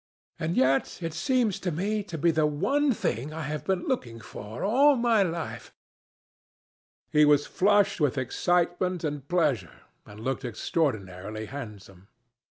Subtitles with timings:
[0.39, 4.19] And yet it seems to me to be the one thing I have been looking
[4.19, 5.75] for all my life."
[7.11, 12.07] He was flushed with excitement and pleasure, and looked extraordinarily handsome.